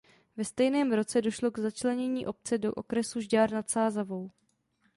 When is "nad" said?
3.51-3.69